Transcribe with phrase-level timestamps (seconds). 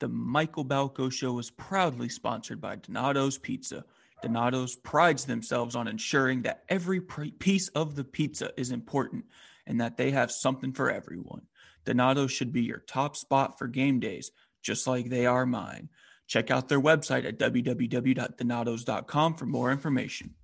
[0.00, 3.84] The Michael Balko Show is proudly sponsored by Donato's Pizza.
[4.22, 9.24] Donato's prides themselves on ensuring that every piece of the pizza is important
[9.66, 11.42] and that they have something for everyone.
[11.84, 14.30] Donato's should be your top spot for game days,
[14.62, 15.88] just like they are mine.
[16.26, 20.34] Check out their website at www.donatos.com for more information.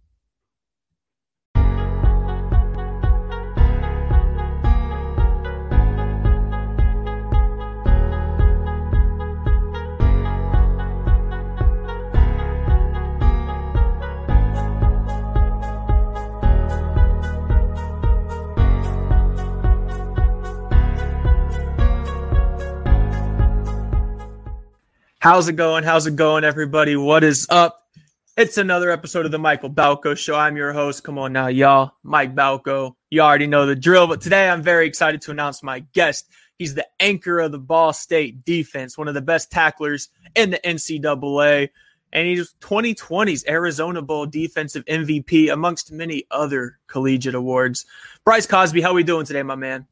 [25.25, 25.85] How's it going?
[25.85, 26.97] How's it going, everybody?
[26.97, 27.89] What is up?
[28.37, 30.35] It's another episode of the Michael Balko Show.
[30.35, 31.03] I'm your host.
[31.03, 31.93] Come on now, y'all.
[32.03, 32.95] Mike Balko.
[33.09, 36.29] You already know the drill, but today I'm very excited to announce my guest.
[36.59, 40.59] He's the anchor of the Ball State defense, one of the best tacklers in the
[40.63, 41.71] NCAA,
[42.13, 47.87] and he's 2020's Arizona Bowl defensive MVP, amongst many other collegiate awards.
[48.27, 49.87] Bryce Cosby, how we doing today, my man?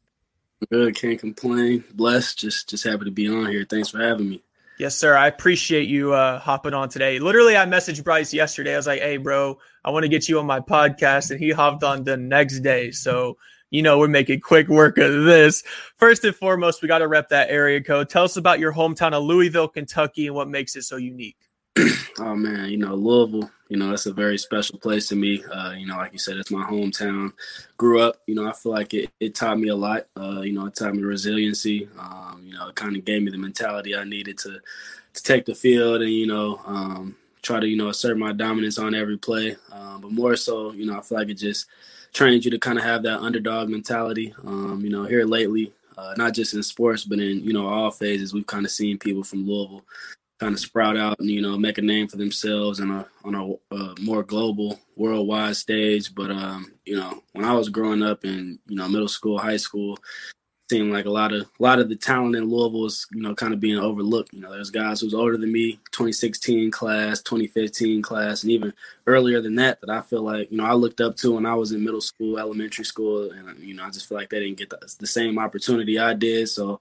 [0.70, 1.84] Good, can't complain.
[1.94, 3.64] Blessed, just just happy to be on here.
[3.64, 4.42] Thanks for having me.
[4.78, 5.17] Yes, sir.
[5.17, 7.19] I appreciate you uh, hopping on today.
[7.19, 8.75] Literally, I messaged Bryce yesterday.
[8.75, 11.51] I was like, "Hey, bro, I want to get you on my podcast," and he
[11.51, 12.91] hopped on the next day.
[12.91, 13.37] So,
[13.70, 15.62] you know, we're making quick work of this.
[15.97, 18.09] First and foremost, we got to rep that area code.
[18.09, 21.37] Tell us about your hometown of Louisville, Kentucky, and what makes it so unique.
[22.19, 23.51] Oh man, you know Louisville.
[23.69, 25.42] You know it's a very special place to me.
[25.45, 27.33] Uh, you know, like you said, it's my hometown.
[27.78, 28.17] Grew up.
[28.27, 30.06] You know, I feel like it, it taught me a lot.
[30.17, 31.89] Uh, you know, it taught me resiliency.
[31.98, 34.59] Um, you know, it kind of gave me the mentality I needed to
[35.15, 38.78] to take the field and you know um, try to you know assert my dominance
[38.78, 39.56] on every play.
[39.73, 41.67] Um, but more so, you know, I feel like it just
[42.12, 44.34] trains you to kind of have that underdog mentality.
[44.45, 47.91] Um, you know, here lately, uh, not just in sports, but in you know all
[47.91, 49.84] phases, we've kind of seen people from Louisville
[50.42, 53.34] kind of sprout out and you know make a name for themselves on a on
[53.36, 56.12] a, a more global worldwide stage.
[56.12, 59.56] But um you know when i was growing up in you know middle school high
[59.56, 59.97] school
[60.72, 63.34] seemed like a lot of a lot of the talent in Louisville is you know
[63.34, 64.33] kind of being overlooked.
[64.33, 68.72] You know, there's guys who's older than me, 2016 class, 2015 class, and even
[69.06, 71.55] earlier than that that I feel like you know I looked up to when I
[71.55, 74.56] was in middle school, elementary school, and you know I just feel like they didn't
[74.56, 76.49] get the, the same opportunity I did.
[76.49, 76.81] So,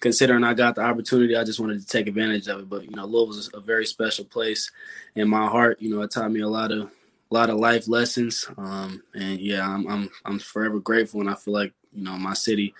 [0.00, 2.68] considering I got the opportunity, I just wanted to take advantage of it.
[2.68, 4.70] But you know, Louisville's a very special place
[5.14, 5.80] in my heart.
[5.80, 6.90] You know, it taught me a lot of
[7.30, 8.46] a lot of life lessons.
[8.58, 12.34] Um, and yeah, I'm I'm I'm forever grateful, and I feel like you know my
[12.34, 12.74] city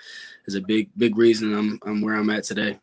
[0.47, 2.79] is a big big reason I'm I'm where I'm at today.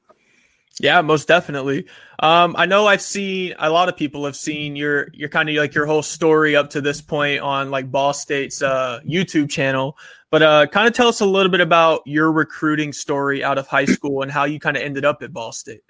[0.79, 1.87] Yeah, most definitely.
[2.19, 5.55] Um, I know I've seen a lot of people have seen your your kind of
[5.55, 9.97] like your whole story up to this point on like Ball State's uh, YouTube channel,
[10.29, 13.67] but uh, kind of tell us a little bit about your recruiting story out of
[13.67, 15.83] high school and how you kind of ended up at Ball State.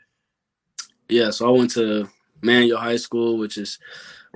[1.09, 2.09] Yeah, so I went to
[2.41, 3.79] Manual High School, which is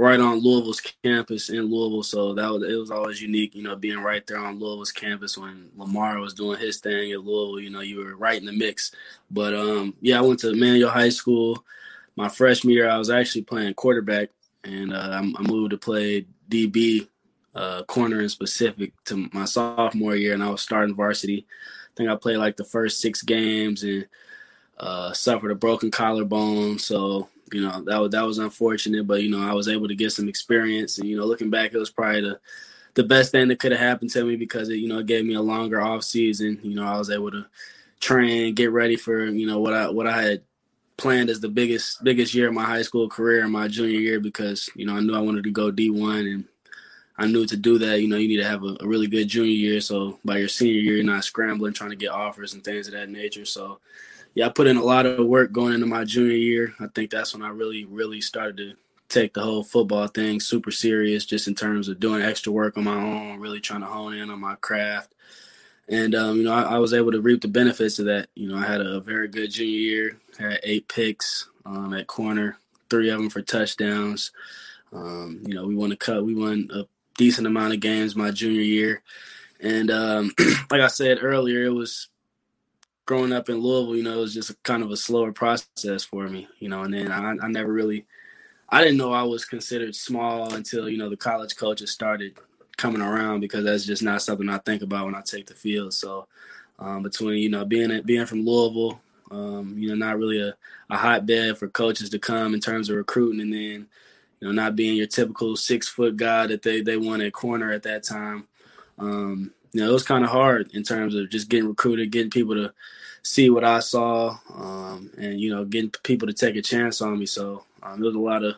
[0.02, 2.02] right on Louisville's campus in Louisville.
[2.02, 5.38] So that was it was always unique, you know, being right there on Louisville's campus
[5.38, 7.60] when Lamar was doing his thing at Louisville.
[7.60, 8.92] You know, you were right in the mix.
[9.30, 11.64] But um, yeah, I went to Manual High School.
[12.16, 14.32] My freshman year, I was actually playing quarterback,
[14.64, 17.08] and uh, I, moved to play DB,
[17.54, 21.46] uh, corner in specific, to my sophomore year, and I was starting varsity.
[21.48, 24.08] I think I played like the first six games and
[24.80, 26.80] uh, suffered a broken collarbone.
[26.80, 30.12] So you know that that was unfortunate, but you know I was able to get
[30.12, 32.40] some experience, and you know looking back, it was probably the
[32.96, 35.26] the best thing that could have happened to me because it you know it gave
[35.26, 36.60] me a longer off season.
[36.64, 37.46] You know I was able to
[38.00, 40.44] train, get ready for you know what I what I had
[40.98, 44.20] planned as the biggest biggest year of my high school career in my junior year
[44.20, 46.46] because you know I knew I wanted to go D one and
[47.22, 49.28] I knew to do that you know you need to have a, a really good
[49.28, 52.64] junior year so by your senior year you're not scrambling trying to get offers and
[52.64, 53.80] things of that nature so
[54.34, 56.74] yeah, I put in a lot of work going into my junior year.
[56.80, 58.76] I think that's when I really, really started to
[59.10, 62.86] take the whole football thing super serious, just in terms of doing extra work on
[62.86, 65.14] my own, really trying to hone in on my craft.
[65.90, 68.30] And um, you know, I, I, was able to reap the benefits of that.
[68.34, 70.18] You know, I had a very good junior year.
[70.40, 72.58] Had eight picks um, at corner,
[72.90, 74.32] three of them for touchdowns.
[74.94, 76.24] Um, you know, we won a cut.
[76.24, 76.86] We won a
[77.18, 79.02] decent amount of games my junior year.
[79.60, 80.32] And um,
[80.72, 82.10] like I said earlier, it was
[83.06, 86.28] growing up in Louisville, you know, it was just kind of a slower process for
[86.28, 88.06] me, you know, and then I, I never really,
[88.70, 92.38] I didn't know I was considered small until, you know, the college coaches started
[92.78, 95.94] coming around because that's just not something I think about when I take the field.
[95.94, 96.28] So
[96.80, 100.56] um, between, you know, being, being from Louisville, um, you know, not really a,
[100.90, 103.88] a hotbed for coaches to come in terms of recruiting and then,
[104.42, 107.72] you know, not being your typical six foot guy that they, they want at corner
[107.72, 108.48] at that time.
[108.98, 112.32] Um, you know, it was kind of hard in terms of just getting recruited, getting
[112.32, 112.74] people to
[113.24, 117.18] see what I saw, um, and you know, getting people to take a chance on
[117.18, 117.26] me.
[117.26, 118.56] So um, there was a lot of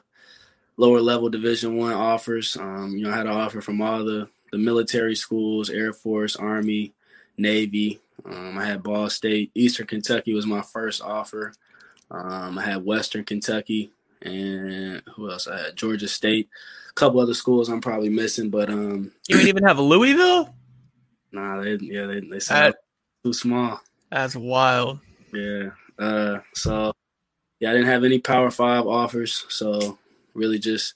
[0.78, 2.58] lower level Division One offers.
[2.58, 6.36] Um, you know, I had an offer from all the the military schools, Air Force,
[6.36, 6.94] Army,
[7.38, 8.00] Navy.
[8.26, 11.54] Um, I had Ball State, Eastern Kentucky was my first offer.
[12.12, 13.92] Um, I had Western Kentucky,
[14.24, 15.48] and who else?
[15.48, 16.50] I had Georgia State.
[16.90, 20.54] A couple other schools I'm probably missing, but um, you didn't even have Louisville.
[21.32, 22.76] Nah, they yeah they they sound
[23.24, 23.82] too small.
[24.12, 25.00] That's wild.
[25.34, 25.72] Yeah.
[25.98, 26.94] Uh, so
[27.60, 29.98] yeah, I didn't have any Power Five offers, so
[30.34, 30.94] really just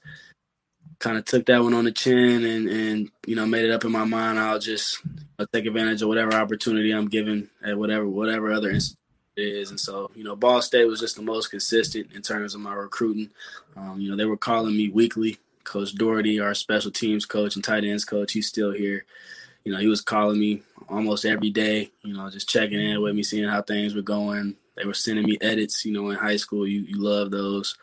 [1.00, 3.86] kind of took that one on the chin and and you know made it up
[3.86, 4.40] in my mind.
[4.40, 5.00] I'll just
[5.40, 8.98] I'll take advantage of whatever opportunity I'm given at whatever whatever other institution
[9.38, 9.70] is.
[9.70, 12.74] And so you know, Ball State was just the most consistent in terms of my
[12.74, 13.30] recruiting.
[13.76, 15.38] Um, you know, they were calling me weekly.
[15.64, 19.06] Coach Doherty, our special teams coach and tight ends coach, he's still here
[19.68, 23.14] you know, he was calling me almost every day, you know, just checking in with
[23.14, 24.56] me, seeing how things were going.
[24.78, 27.78] They were sending me edits, you know, in high school, you, you love those,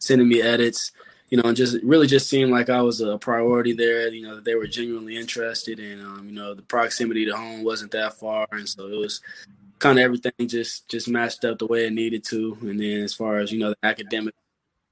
[0.00, 0.90] sending me edits,
[1.28, 4.34] you know, and just really just seemed like I was a priority there, you know,
[4.34, 8.14] that they were genuinely interested and, um, you know, the proximity to home wasn't that
[8.14, 8.48] far.
[8.50, 9.20] And so it was
[9.78, 12.56] kind of everything just, just matched up the way it needed to.
[12.62, 14.34] And then as far as, you know, the academic,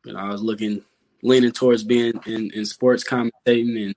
[0.04, 0.82] you know, I was looking,
[1.22, 3.94] leaning towards being in, in sports commentating and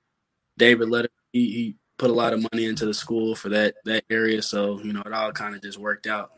[0.57, 4.03] David Letterman, he, he put a lot of money into the school for that that
[4.09, 4.41] area.
[4.41, 6.31] So you know, it all kind of just worked out.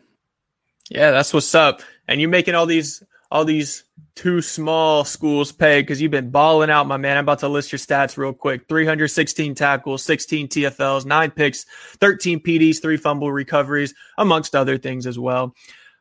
[0.89, 1.81] Yeah, that's what's up.
[2.07, 3.01] And you're making all these
[3.31, 3.85] all these
[4.15, 7.17] two small schools pay because you've been balling out, my man.
[7.17, 11.65] I'm about to list your stats real quick: 316 tackles, 16 TFLs, nine picks,
[11.99, 15.55] 13 PDs, three fumble recoveries, amongst other things as well.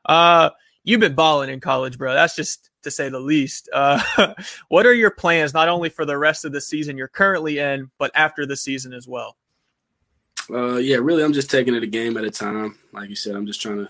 [0.05, 0.51] Uh,
[0.83, 2.15] you've been balling in college, bro.
[2.15, 3.69] That's just to say the least.
[3.73, 4.35] Uh,
[4.69, 7.91] what are your plans, not only for the rest of the season you're currently in,
[7.99, 9.37] but after the season as well?
[10.53, 12.77] Uh, yeah, really, I'm just taking it a game at a time.
[12.93, 13.89] Like you said, I'm just trying to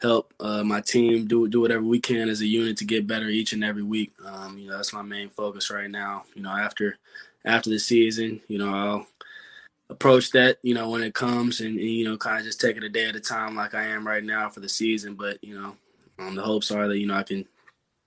[0.00, 3.26] help uh, my team do do whatever we can as a unit to get better
[3.26, 4.12] each and every week.
[4.24, 6.24] Um, you know, that's my main focus right now.
[6.34, 6.96] You know, after
[7.44, 9.06] after the season, you know, I'll
[9.90, 12.76] approach that, you know, when it comes and, and you know, kind of just take
[12.76, 15.14] it a day at a time like I am right now for the season.
[15.14, 15.76] But, you know,
[16.18, 17.46] um, the hopes are that, you know, I can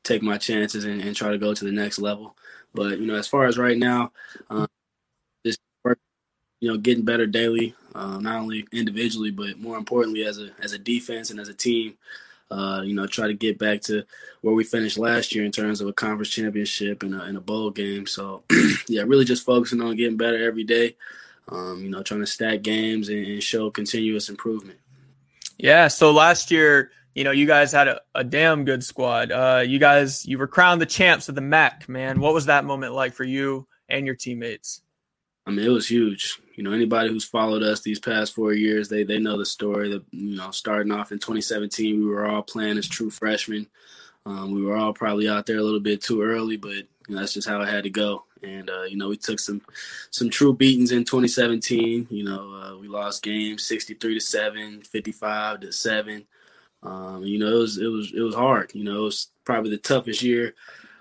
[0.03, 2.35] take my chances and, and, try to go to the next level.
[2.73, 4.11] But, you know, as far as right now,
[4.49, 4.67] um,
[6.63, 10.73] you know, getting better daily, uh, not only individually, but more importantly as a as
[10.73, 11.95] a defense and as a team.
[12.51, 14.03] Uh, you know, try to get back to
[14.41, 17.41] where we finished last year in terms of a conference championship and a, and a
[17.41, 18.05] bowl game.
[18.05, 18.43] So,
[18.87, 20.95] yeah, really just focusing on getting better every day.
[21.47, 24.79] Um, you know, trying to stack games and, and, show continuous improvement.
[25.57, 25.87] Yeah.
[25.87, 29.31] So last year, you know, you guys had a, a damn good squad.
[29.31, 32.19] Uh, you guys, you were crowned the champs of the MAC, man.
[32.19, 34.81] What was that moment like for you and your teammates?
[35.45, 36.39] I mean, it was huge.
[36.53, 39.89] You know, anybody who's followed us these past four years, they they know the story.
[39.89, 43.67] That you know, starting off in 2017, we were all playing as true freshmen.
[44.25, 47.19] Um, we were all probably out there a little bit too early, but you know,
[47.19, 48.25] that's just how it had to go.
[48.43, 49.61] And uh, you know, we took some
[50.11, 52.07] some true beatings in 2017.
[52.09, 56.25] You know, uh, we lost games 63 to seven, 55 to seven.
[56.83, 58.71] Um, you know, it was it was it was hard.
[58.75, 60.53] You know, it was probably the toughest year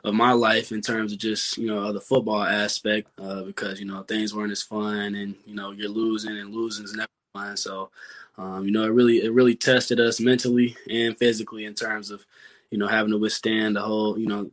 [0.04, 3.86] of my life in terms of just you know the football aspect uh, because you
[3.86, 7.56] know things weren't as fun and you know you're losing and losing is never fun.
[7.56, 7.90] So
[8.36, 12.24] um, you know it really it really tested us mentally and physically in terms of
[12.70, 14.50] you know having to withstand the whole you know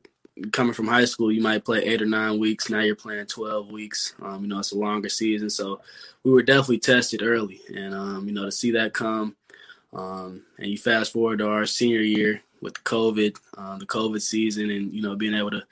[0.52, 2.70] coming from high school you might play eight or nine weeks.
[2.70, 4.14] Now you're playing 12 weeks.
[4.22, 5.50] Um, you know it's a longer season.
[5.50, 5.82] So
[6.24, 7.62] we were definitely tested early.
[7.76, 9.36] And um, you know to see that come
[9.94, 14.70] um, and you fast forward to our senior year with COVID, uh, the COVID season,
[14.70, 15.64] and you know being able to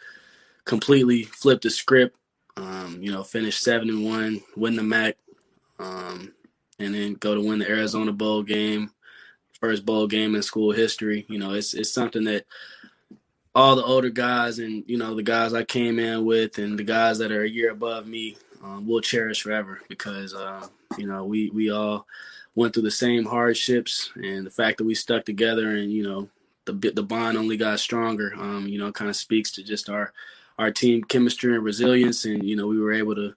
[0.65, 2.15] completely flip the script.
[2.55, 5.15] Um, you know, finish seven and one, win the MAC,
[5.79, 6.33] um,
[6.79, 8.91] and then go to win the Arizona Bowl game,
[9.59, 11.25] first bowl game in school history.
[11.29, 12.45] You know, it's it's something that
[13.57, 16.83] all the older guys and you know the guys I came in with and the
[16.83, 21.25] guys that are a year above me um, will cherish forever because uh, you know
[21.25, 22.05] we we all
[22.53, 26.29] went through the same hardships and the fact that we stuck together and you know
[26.67, 28.33] the the bond only got stronger.
[28.37, 30.13] Um, you know, kind of speaks to just our
[30.59, 33.35] our team chemistry and resilience, and you know, we were able to.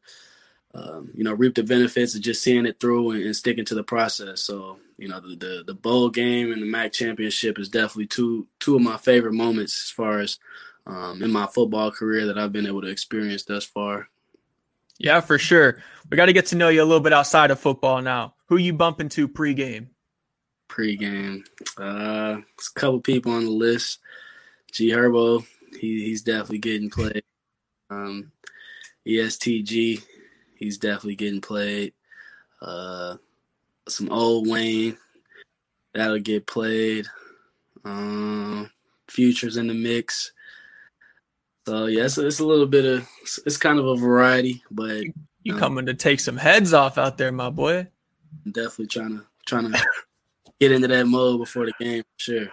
[0.72, 3.74] Um, you know, reap the benefits of just seeing it through and, and, sticking to
[3.74, 4.40] the process.
[4.42, 8.46] So, you know, the, the the bowl game and the MAC championship is definitely two
[8.60, 10.38] two of my favorite moments as far as
[10.86, 14.10] um, in my football career that I've been able to experience thus far.
[14.98, 15.82] Yeah, for sure.
[16.10, 18.34] We got to get to know you a little bit outside of football now.
[18.46, 19.88] Who you bump into pregame?
[20.70, 21.44] Pregame.
[21.78, 23.98] Uh, a couple people on the list.
[24.72, 27.24] G Herbo, he, he's definitely getting played.
[27.90, 28.30] Um,
[29.06, 30.00] EST Gee,
[30.54, 31.92] he's definitely getting played.
[32.62, 33.16] uh,
[33.88, 34.96] some old Wayne
[35.94, 37.06] that'll get played.
[37.84, 38.70] Um,
[39.08, 40.32] futures in the mix.
[41.66, 43.08] So yeah, it's, it's a little bit of
[43.46, 45.04] it's kind of a variety, but
[45.42, 47.86] you um, coming to take some heads off out there, my boy.
[48.46, 49.82] I'm definitely trying to trying to
[50.60, 52.48] get into that mode before the game, sure.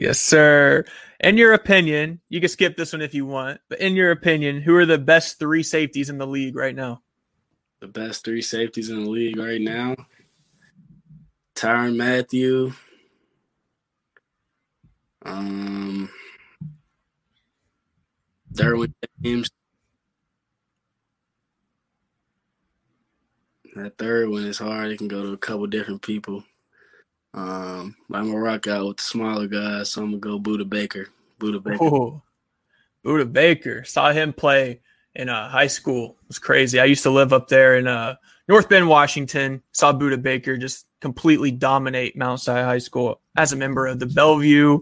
[0.00, 0.84] Yes, sir.
[1.20, 4.62] In your opinion, you can skip this one if you want, but in your opinion,
[4.62, 7.02] who are the best three safeties in the league right now?
[7.80, 9.96] The best three safeties in the league right now.
[11.54, 12.72] Tyrann Mathieu.
[15.24, 16.08] Um
[18.52, 19.50] Derwin James.
[23.74, 24.90] That third one is hard.
[24.90, 26.44] It can go to a couple different people.
[27.34, 31.08] Um, I'm gonna rock out with the smaller guys, so I'm gonna go Budda Baker.
[31.40, 31.84] Budda Baker.
[31.84, 32.22] Ooh,
[33.04, 33.84] Budda Baker.
[33.84, 34.80] Saw him play
[35.14, 36.16] in uh, high school.
[36.22, 36.78] It was crazy.
[36.78, 38.16] I used to live up there in uh,
[38.48, 39.62] North Bend, Washington.
[39.72, 44.06] Saw Budda Baker just completely dominate Mount Si High School as a member of the
[44.06, 44.80] Bellevue.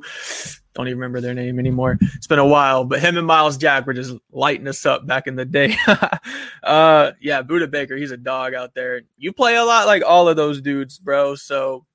[0.75, 1.99] Don't even remember their name anymore.
[2.00, 5.26] It's been a while, but him and Myles Jack were just lighting us up back
[5.26, 5.76] in the day.
[6.62, 9.02] uh, yeah, Budda Baker, he's a dog out there.
[9.19, 11.35] You play a lot like all of those dudes, bro.
[11.35, 11.87] So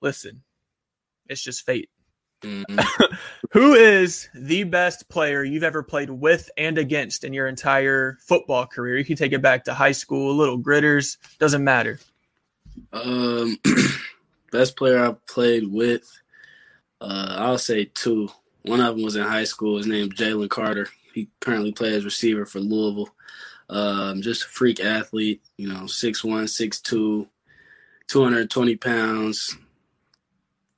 [0.00, 0.42] listen,
[1.28, 1.90] it's just fate.
[2.42, 2.78] Mm-hmm.
[3.52, 8.66] Who is the best player you've ever played with and against in your entire football
[8.66, 8.98] career?
[8.98, 11.98] You can take it back to high school, little gritters, doesn't matter.
[12.92, 13.58] Um,
[14.52, 16.06] best player I played with,
[17.00, 18.28] uh, I'll say two.
[18.62, 19.78] One of them was in high school.
[19.78, 20.88] His name Jalen Carter.
[21.14, 23.08] He currently plays receiver for Louisville.
[23.68, 27.26] Um, just a freak athlete, you know, 6'1", 6'2",
[28.06, 29.56] 220 pounds,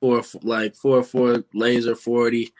[0.00, 2.52] four like four four laser forty.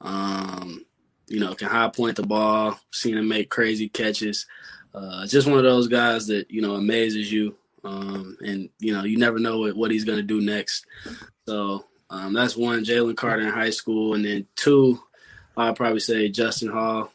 [0.00, 0.84] Um,
[1.28, 2.78] you know, can high point the ball.
[2.92, 4.46] Seen him make crazy catches.
[4.94, 7.56] Uh, just one of those guys that you know amazes you.
[7.84, 10.86] Um, and you know, you never know what, what he's gonna do next.
[11.46, 12.84] So um, that's one.
[12.84, 15.00] Jalen Carter in high school, and then two,
[15.56, 17.12] I'd probably say Justin Hall,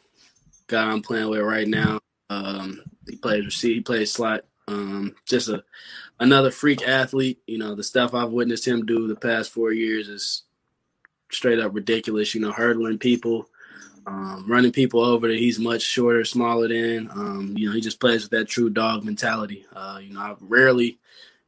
[0.66, 2.00] guy I'm playing with right now.
[2.30, 4.44] Um, he plays receive, he plays slot.
[4.68, 5.64] Um, just a
[6.22, 7.40] another freak athlete.
[7.46, 10.42] You know, the stuff I've witnessed him do the past four years is
[11.30, 12.34] straight up ridiculous.
[12.34, 13.48] You know, hurdling people,
[14.06, 17.10] um, running people over that he's much shorter, smaller than.
[17.10, 19.66] Um, you know, he just plays with that true dog mentality.
[19.74, 20.98] Uh, you know, I rarely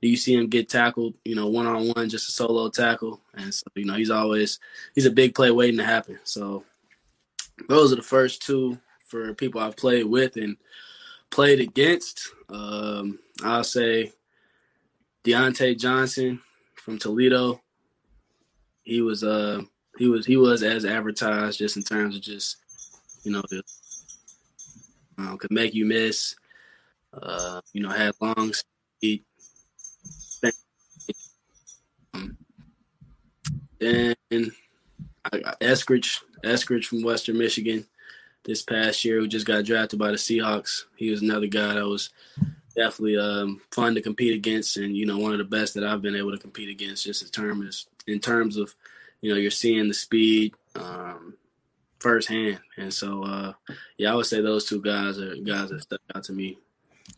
[0.02, 3.22] do you see him get tackled, you know, one on one, just a solo tackle.
[3.34, 4.58] And so, you know, he's always
[4.94, 6.18] he's a big play waiting to happen.
[6.24, 6.64] So
[7.68, 10.56] those are the first two for people I've played with and
[11.30, 12.28] played against.
[12.50, 14.12] Um, I'll say
[15.24, 16.40] Diontae Johnson
[16.76, 17.60] from Toledo.
[18.82, 19.62] He was uh
[19.98, 22.56] he was he was as advertised just in terms of just
[23.22, 23.42] you know
[25.18, 26.34] um, could make you miss.
[27.12, 29.24] Uh, you know, had long speed.
[32.12, 32.36] Um,
[33.78, 34.14] then
[35.60, 37.86] Eskridge, Eskridge from Western Michigan,
[38.44, 40.82] this past year, who just got drafted by the Seahawks.
[40.96, 42.10] He was another guy that was
[42.74, 46.02] definitely um, fun to compete against, and you know one of the best that I've
[46.02, 47.04] been able to compete against.
[47.04, 48.74] Just in terms in terms of
[49.20, 51.36] you know you're seeing the speed um,
[51.98, 53.52] firsthand, and so uh,
[53.96, 56.58] yeah, I would say those two guys are guys that stuck out to me.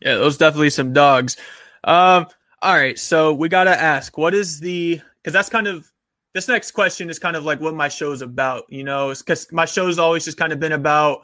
[0.00, 1.36] Yeah, those definitely some dogs.
[1.84, 2.26] Um,
[2.62, 5.90] all right, so we got to ask, what is the because that's kind of
[6.34, 8.64] this next question is kind of like what my show's about.
[8.68, 11.20] You know, because my show's always just kind of been about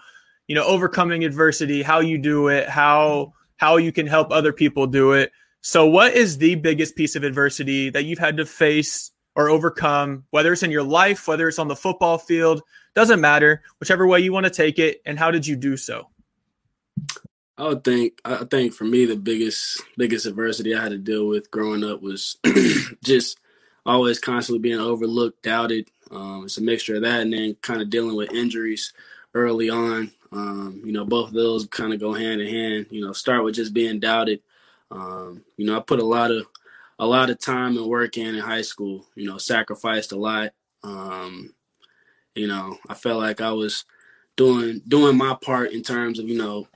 [0.47, 4.89] you know overcoming adversity, how you do it, how how you can help other people
[4.89, 5.31] do it.
[5.61, 10.25] So, what is the biggest piece of adversity that you've had to face or overcome,
[10.31, 12.61] whether it's in your life, whether it's on the football field,
[12.97, 16.09] doesn't matter, whichever way you want to take it, and how did you do so?
[17.57, 21.29] I would think I think for me the biggest biggest adversity I had to deal
[21.29, 22.39] with growing up was
[23.05, 23.39] just
[23.87, 25.89] always constantly being overlooked, doubted.
[26.11, 28.93] Um, it's a mixture of that, and then kind of dealing with injuries
[29.35, 30.11] early on.
[30.33, 32.87] Um, you know, both of those kind of go hand in hand.
[32.91, 34.41] You know, start with just being doubted.
[34.91, 36.47] Um, you know, I put a lot of
[36.99, 39.07] a lot of time and work in in high school.
[39.15, 40.53] You know, sacrificed a lot.
[40.83, 41.55] Um,
[42.35, 43.85] you know, I felt like I was
[44.37, 46.67] doing doing my part in terms of you know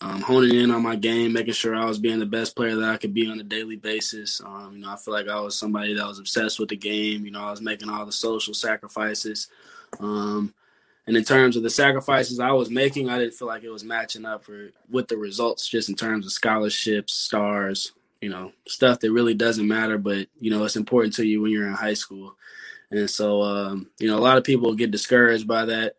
[0.00, 2.90] um, honing in on my game, making sure I was being the best player that
[2.90, 4.40] I could be on a daily basis.
[4.44, 7.24] Um, you know, I feel like I was somebody that was obsessed with the game.
[7.24, 9.48] You know, I was making all the social sacrifices.
[10.00, 10.52] Um,
[11.06, 13.84] and in terms of the sacrifices I was making, I didn't feel like it was
[13.84, 19.00] matching up for with the results, just in terms of scholarships, stars, you know, stuff
[19.00, 21.94] that really doesn't matter, but you know, it's important to you when you're in high
[21.94, 22.36] school.
[22.90, 25.96] And so, um, you know, a lot of people get discouraged by that.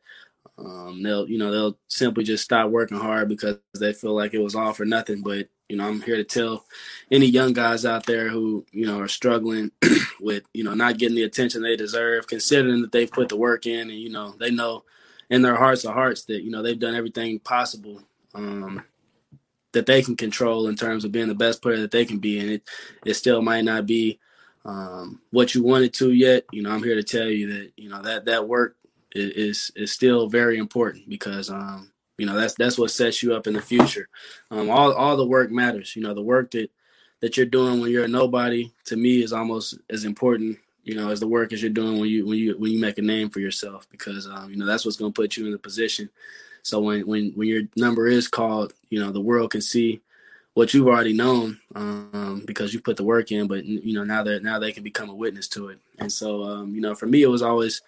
[0.58, 4.40] Um, they'll, you know, they'll simply just stop working hard because they feel like it
[4.42, 5.22] was all for nothing.
[5.22, 6.66] But you know, I'm here to tell
[7.12, 9.72] any young guys out there who, you know, are struggling
[10.26, 13.68] with, you know, not getting the attention they deserve, considering that they've put the work
[13.68, 14.84] in and, you know, they know
[15.30, 18.02] in their hearts of hearts that, you know, they've done everything possible
[18.34, 18.84] um,
[19.72, 22.40] that they can control in terms of being the best player that they can be.
[22.40, 22.64] And it,
[23.06, 24.20] it still might not be
[24.66, 26.44] um, what you wanted to yet.
[26.52, 28.78] You know, I'm here to tell you that, you know, that, that work
[29.14, 33.46] is, is, still very important because, um, you know, that's that's what sets you up
[33.46, 34.08] in the future.
[34.50, 35.96] Um, all all the work matters.
[35.96, 36.72] You know, the work that
[37.26, 41.10] that you're doing when you're a nobody to me is almost as important, you know,
[41.10, 43.32] as the work as you're doing when you when you when you make a name
[43.32, 46.08] for yourself because um, you know that's what's going to put you in the position.
[46.62, 50.02] So when when when your number is called, you know, the world can see
[50.54, 53.48] what you've already known um, because you put the work in.
[53.48, 55.80] But you know now that now they can become a witness to it.
[55.98, 57.82] And so um, you know, for me, it was always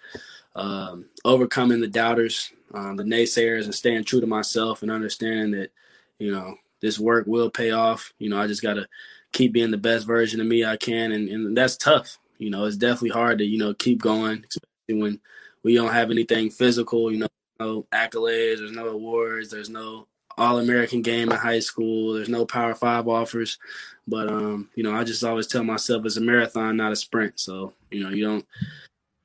[0.56, 5.70] um, overcoming the doubters um, the naysayers and staying true to myself and understanding that,
[6.18, 8.12] you know, this work will pay off.
[8.18, 8.88] You know, I just got to
[9.32, 11.12] keep being the best version of me I can.
[11.12, 12.18] And, and that's tough.
[12.38, 15.20] You know, it's definitely hard to, you know, keep going, especially when
[15.64, 20.06] we don't have anything physical, you know, no accolades, there's no awards, there's no
[20.36, 23.58] all American game in high school, there's no Power Five offers.
[24.06, 27.40] But, um, you know, I just always tell myself it's a marathon, not a sprint.
[27.40, 28.46] So, you know, you don't,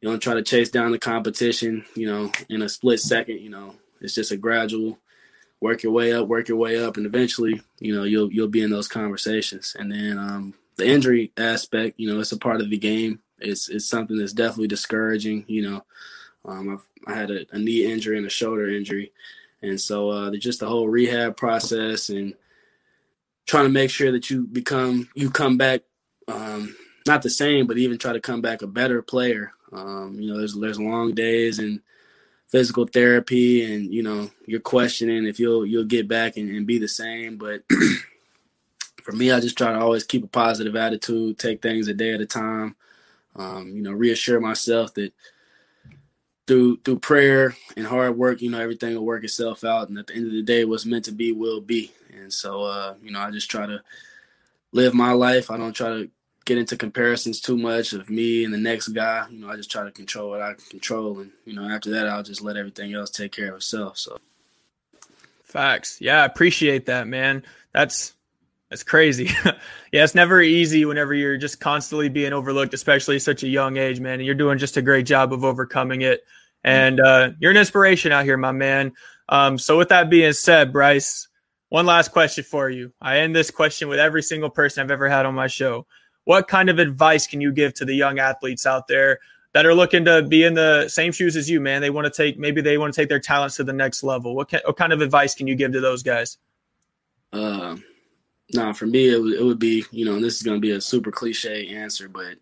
[0.02, 3.40] you don't try to chase down the competition, you know, in a split second.
[3.40, 4.98] You know, it's just a gradual
[5.64, 8.62] work your way up, work your way up, and eventually, you know, you'll you'll be
[8.62, 9.76] in those conversations.
[9.80, 13.20] And then um, the injury aspect, you know, it's a part of the game.
[13.40, 15.46] It's it's something that's definitely discouraging.
[15.48, 15.86] You know,
[16.46, 19.14] um, I've, I had a, a, knee injury and a shoulder injury,
[19.62, 22.34] and so uh, just the whole rehab process and
[23.46, 25.84] trying to make sure that you become you come back
[26.28, 26.76] um,
[27.08, 29.54] not the same, but even try to come back a better player.
[29.72, 31.80] Um, you know, there's there's long days and
[32.54, 36.78] physical therapy, and you know, you're questioning if you'll you'll get back and, and be
[36.78, 37.36] the same.
[37.36, 37.64] But
[39.04, 42.14] for me, I just try to always keep a positive attitude, take things a day
[42.14, 42.76] at a time.
[43.36, 45.14] Um, you know, reassure myself that
[46.46, 49.90] through through prayer and hard work, you know, everything will work itself out.
[49.90, 51.92] And at the end of the day, what's meant to be will be.
[52.16, 53.82] And so, uh, you know, I just try to
[54.72, 55.50] live my life.
[55.50, 56.12] I don't try to
[56.46, 59.26] get into comparisons too much of me and the next guy.
[59.30, 61.92] You know, I just try to control what I can control, and you know, after
[61.92, 63.98] that, I'll just let everything else take care of itself.
[63.98, 64.20] So,
[65.44, 66.00] facts.
[66.02, 67.44] Yeah, I appreciate that, man.
[67.74, 68.14] That's
[68.70, 69.30] that's crazy.
[69.46, 74.00] yeah, it's never easy whenever you're just constantly being overlooked, especially such a young age,
[74.00, 74.16] man.
[74.16, 76.22] And you're doing just a great job of overcoming it.
[76.64, 78.94] And uh, you're an inspiration out here, my man.
[79.30, 81.28] Um, so, with that being said, Bryce,
[81.70, 82.94] one last question for you.
[83.02, 85.88] I end this question with every single person I've ever had on my show
[86.26, 89.20] what kind of advice can you give to the young athletes out there
[89.54, 91.82] that are looking to be in the same shoes as you, man?
[91.82, 94.36] They want to take maybe they want to take their talents to the next level.
[94.36, 96.38] What, can, what kind of advice can you give to those guys?
[97.32, 97.78] Uh,
[98.54, 100.72] nah, for me, it, w- it would be you know, this is going to be
[100.72, 102.38] a super cliche answer, but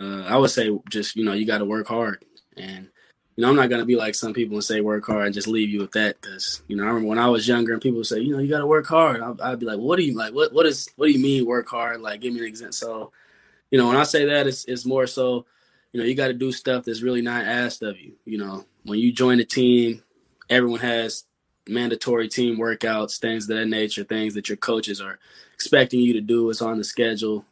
[0.00, 2.24] uh, I would say just you know, you got to work hard
[2.56, 2.88] and
[3.36, 5.48] you know, I'm not gonna be like some people and say work hard and just
[5.48, 7.98] leave you with that because you know I remember when I was younger and people
[7.98, 9.20] would say you know you got to work hard.
[9.20, 10.34] I'd, I'd, be like, what do you like?
[10.34, 12.00] What what is what do you mean work hard?
[12.00, 12.72] Like, give me an example.
[12.72, 13.12] So,
[13.70, 15.46] you know, when I say that, it's it's more so,
[15.92, 18.14] you know, you got to do stuff that's really not asked of you.
[18.24, 20.02] You know, when you join a team,
[20.48, 21.24] everyone has
[21.68, 25.18] mandatory team workouts, things of that nature, things that your coaches are
[25.54, 26.50] expecting you to do.
[26.50, 27.44] It's on the schedule,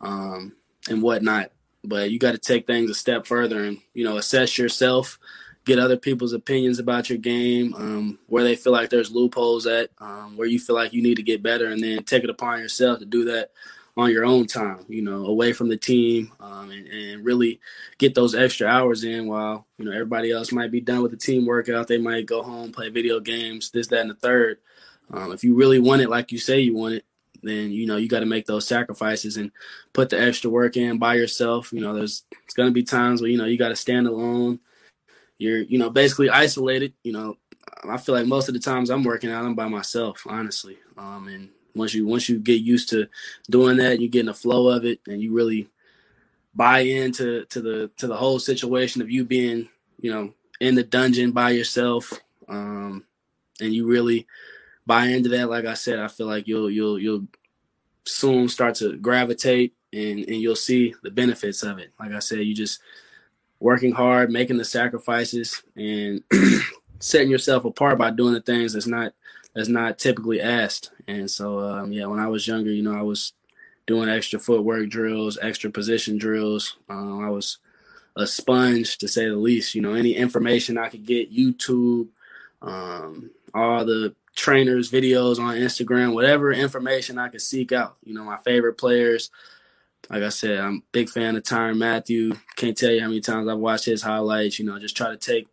[0.00, 0.54] um,
[0.88, 1.52] and whatnot
[1.84, 5.18] but you got to take things a step further and you know assess yourself
[5.64, 9.90] get other people's opinions about your game um, where they feel like there's loopholes at
[9.98, 12.58] um, where you feel like you need to get better and then take it upon
[12.58, 13.50] yourself to do that
[13.98, 17.60] on your own time you know away from the team um, and, and, really
[17.98, 21.16] get those extra hours in while you know everybody else might be done with the
[21.16, 21.88] team workout.
[21.88, 24.58] They might go home play video games this that and the third.
[25.10, 27.04] Um, if you really want it like you say you want it
[27.42, 29.50] then you know you got to make those sacrifices and
[29.92, 31.72] put the extra work in by yourself.
[31.72, 34.60] You know, there's it's to be times where you know you got to stand alone.
[35.38, 36.92] You're you know basically isolated.
[37.02, 37.36] You know,
[37.88, 40.78] I feel like most of the times I'm working out, I'm by myself, honestly.
[40.96, 43.08] Um, and once you once you get used to
[43.48, 45.68] doing that, you get in the flow of it, and you really
[46.54, 49.68] buy into to the to the whole situation of you being
[50.00, 52.12] you know in the dungeon by yourself,
[52.48, 53.04] um,
[53.60, 54.26] and you really
[54.88, 57.28] buy into that, like I said, I feel like you'll you'll you'll
[58.04, 61.92] soon start to gravitate and and you'll see the benefits of it.
[62.00, 62.80] Like I said, you just
[63.60, 66.24] working hard, making the sacrifices, and
[67.00, 69.12] setting yourself apart by doing the things that's not
[69.54, 70.90] that's not typically asked.
[71.06, 73.34] And so, um, yeah, when I was younger, you know, I was
[73.86, 76.76] doing extra footwork drills, extra position drills.
[76.88, 77.58] Um, I was
[78.16, 79.74] a sponge to say the least.
[79.74, 82.08] You know, any information I could get, YouTube,
[82.62, 87.96] um, all the trainers, videos on Instagram, whatever information I could seek out.
[88.04, 89.30] You know, my favorite players.
[90.08, 93.20] Like I said, I'm a big fan of Tyrann Mathieu Can't tell you how many
[93.20, 94.58] times I've watched his highlights.
[94.58, 95.48] You know, just try to take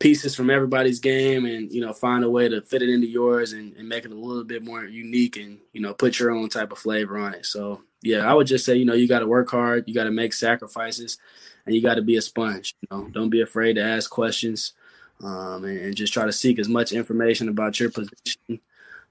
[0.00, 3.52] pieces from everybody's game and you know find a way to fit it into yours
[3.52, 6.48] and, and make it a little bit more unique and you know put your own
[6.48, 7.44] type of flavor on it.
[7.44, 10.04] So yeah, I would just say you know you got to work hard, you got
[10.04, 11.18] to make sacrifices,
[11.66, 12.74] and you got to be a sponge.
[12.80, 14.72] You know, don't be afraid to ask questions
[15.22, 18.60] um, and, and, just try to seek as much information about your position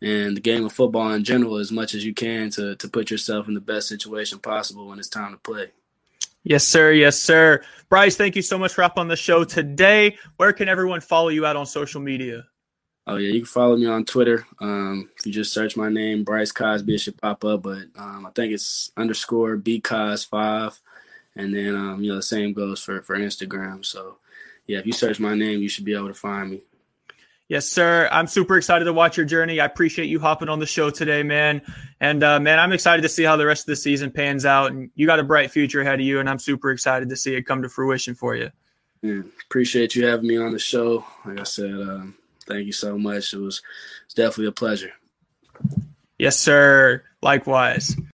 [0.02, 3.10] and the game of football in general as much as you can to to put
[3.10, 5.68] yourself in the best situation possible when it's time to play.
[6.44, 6.92] Yes, sir.
[6.92, 7.64] Yes, sir.
[7.88, 10.18] Bryce, thank you so much for up on the show today.
[10.36, 12.46] Where can everyone follow you out on social media?
[13.08, 14.46] Oh yeah, you can follow me on Twitter.
[14.60, 17.64] Um, if you just search my name, Bryce Cosby, it should pop up.
[17.64, 20.80] But um, I think it's underscore bcos five,
[21.36, 23.86] and then um, you know the same goes for for Instagram.
[23.86, 24.18] So
[24.68, 26.62] yeah, if you search my name, you should be able to find me.
[27.50, 28.08] Yes, sir.
[28.12, 29.60] I'm super excited to watch your journey.
[29.60, 31.62] I appreciate you hopping on the show today, man.
[32.00, 34.72] And uh, man, I'm excited to see how the rest of the season pans out.
[34.72, 37.36] And you got a bright future ahead of you, and I'm super excited to see
[37.36, 38.50] it come to fruition for you.
[39.02, 41.06] Yeah, appreciate you having me on the show.
[41.26, 42.16] Like I said, um,
[42.48, 43.34] thank you so much.
[43.34, 44.94] It was, it was definitely a pleasure.
[46.18, 47.04] Yes, sir.
[47.22, 47.98] Likewise.